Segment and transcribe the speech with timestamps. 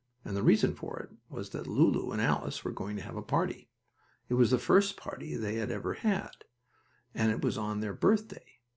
[0.25, 3.21] And the reason for it was that Lulu and Alice were going to have a
[3.21, 3.69] party.
[4.29, 6.31] It was the first party they had ever had,
[7.13, 8.61] and it was on their birthday.